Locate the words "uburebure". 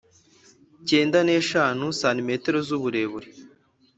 2.77-3.27